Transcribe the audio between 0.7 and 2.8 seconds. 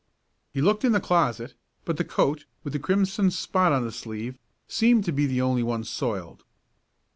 in the closet, but the coat, with the